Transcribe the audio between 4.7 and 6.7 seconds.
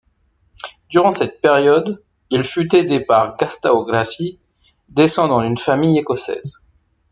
descendant d'une famille écossaise.